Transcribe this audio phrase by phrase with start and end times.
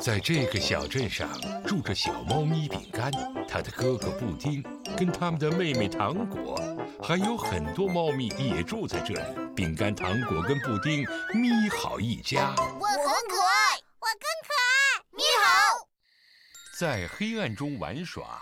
[0.00, 1.28] 在这个小镇上
[1.66, 3.10] 住着小猫咪饼干，
[3.48, 4.62] 它的哥哥布丁，
[4.96, 6.56] 跟他们的妹妹糖果，
[7.02, 9.20] 还有很多猫咪也住在这里。
[9.56, 12.54] 饼干、糖果跟布丁，咪好一家。
[12.56, 15.02] 我很可爱，我更可爱。
[15.10, 15.88] 咪好，
[16.78, 18.40] 在黑暗中玩耍。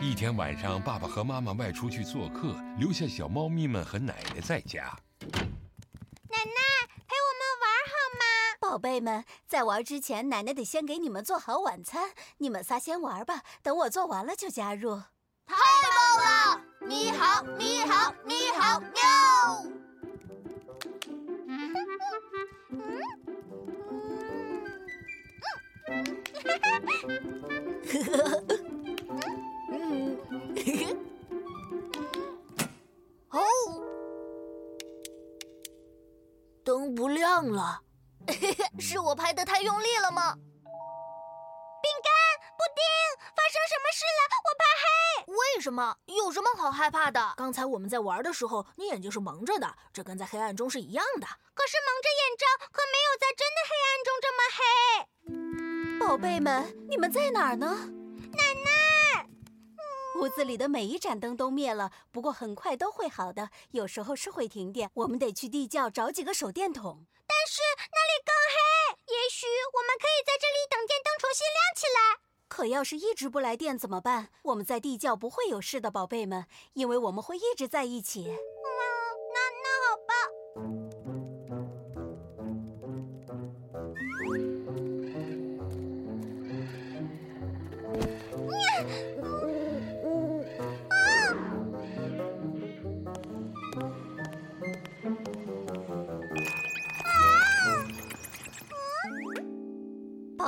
[0.00, 4.98] 一天晚上，爸爸和妈妈外出去做客，留下小猫咪们和奶奶在家。
[5.20, 6.60] 奶奶
[7.06, 8.24] 陪我们玩好吗？
[8.70, 12.12] 宝贝们，在玩之前，奶奶得先给你们做好晚餐。
[12.38, 14.94] 你们仨先玩吧，等我做完了就加入。
[15.44, 16.62] 太棒了！
[16.86, 18.86] 咪好，咪好，咪好，喵！
[21.48, 21.76] 嗯嗯
[25.88, 26.04] 嗯，
[27.90, 28.22] 呵呵
[30.78, 30.96] 呵。
[33.30, 33.40] 哦，
[36.62, 37.82] 灯不亮了，
[38.78, 40.34] 是我拍的太用力了吗？
[41.82, 42.12] 饼干、
[42.58, 42.82] 布丁，
[43.34, 44.20] 发生什么事了？
[44.44, 44.84] 我怕黑。
[45.32, 45.96] 为什么？
[46.06, 47.34] 有什么好害怕的？
[47.36, 51.26] 刚才我们在玩的时候，你眼睛是蒙着的，这跟在黑暗中是一样的。
[51.54, 56.06] 可是蒙着眼罩，可没有在真的黑暗中这么黑。
[56.06, 57.66] 宝贝们，你们在哪儿呢？
[58.32, 58.79] 奶奶。
[60.16, 63.50] 屋子里的每一盏灯都灭了，不过很快都会好的。
[63.70, 67.06] 有时候是会停电，我们得去地窖找几个手电筒。
[67.26, 67.60] 但是
[67.92, 72.20] 那里更黑，也许我们可以在这里等电灯重新亮起来。
[72.48, 74.30] 可要是一直不来电怎么办？
[74.42, 78.36] 我们在地窖不会有事的，宝贝们，因为我们会一直在一起。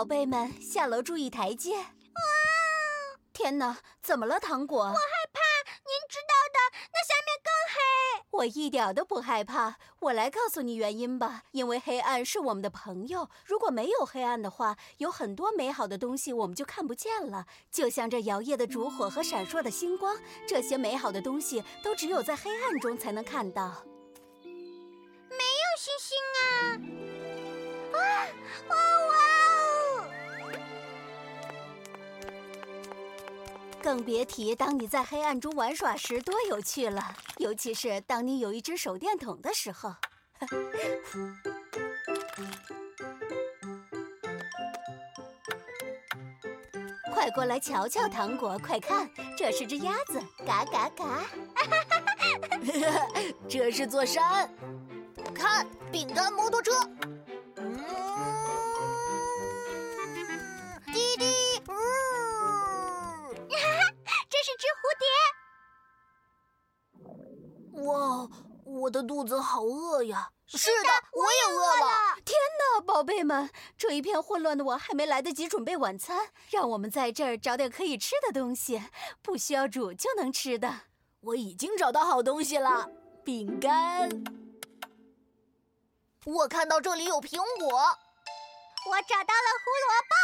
[0.00, 1.76] 宝贝们，下楼注意台阶！
[1.76, 1.84] 啊！
[3.34, 4.78] 天哪，怎么了，糖果？
[4.78, 5.40] 我害怕，
[5.84, 6.58] 您知道的，
[6.90, 8.24] 那下面更黑。
[8.30, 11.42] 我一点都不害怕，我来告诉你原因吧。
[11.50, 17.44] 因为黑暗是我们的朋友，如果没有黑暗的话，有很多美好的东西我们就看不见了。
[17.70, 20.16] 就像这摇曳的烛火和闪烁的星光，
[20.48, 23.84] 这些美好的东西都只有在黑暗中才能看到。
[24.42, 26.80] 没有星星啊！
[28.00, 28.00] 啊！
[28.70, 29.09] 哇
[33.82, 39.94] 更别提当你在黑暗中玩耍时多有趣了，尤其是当你有一只手电筒的时候。
[47.12, 51.24] 快过来瞧瞧，糖果，快看，这是只鸭子，嘎嘎嘎！
[53.48, 54.48] 这是座山，
[55.34, 56.72] 看饼干摩托车。
[68.90, 70.32] 我的肚子好饿呀！
[70.48, 72.16] 是的，我也饿了。
[72.24, 78.82] 天哪，宝贝们，这一片混乱的我还没来得及准备晚餐，让我们在这儿找点可以吃的东西，
[79.22, 80.80] 不需要煮就能吃的。
[81.20, 82.90] 我已经找到好东西了，
[83.22, 84.08] 饼干。
[86.26, 87.68] 我看到这里有苹果，
[88.90, 90.14] 我找到了胡萝卜。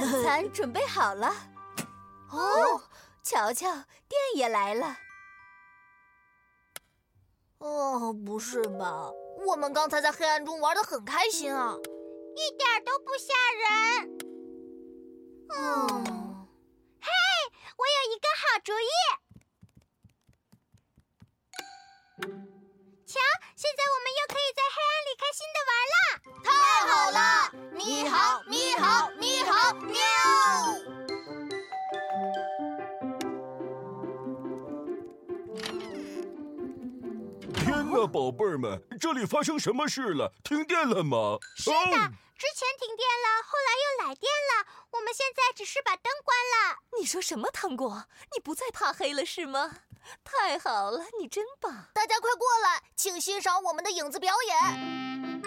[0.00, 1.28] 晚餐准备好了，
[2.30, 2.80] 哦，
[3.22, 3.70] 瞧瞧，
[4.08, 4.96] 电也来了。
[7.58, 9.10] 哦，不是吧？
[9.46, 11.76] 我们刚才在黑暗中玩的很开心啊，
[12.34, 14.18] 一点都不吓人。
[15.50, 16.48] 嗯，
[17.02, 17.10] 嘿，
[17.76, 19.29] 我有一个好主意。
[37.90, 40.32] 天哪，宝贝儿们，这里发生什么事了？
[40.44, 41.38] 停电了吗？
[41.56, 41.74] 是的，
[42.38, 44.86] 之前停电了，后来又来电了。
[44.92, 46.78] 我们现在只是把灯关了。
[46.98, 48.04] 你说什么，糖果？
[48.32, 49.72] 你不再怕黑了是吗？
[50.24, 51.72] 太好了，你真棒！
[51.92, 55.42] 大家快过来，请欣赏我们的影子表演。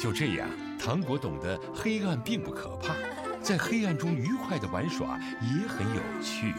[0.00, 0.48] 就这样，
[0.78, 2.94] 糖果懂得黑暗并不可怕，
[3.42, 6.54] 在黑暗中愉快的玩耍也很有趣。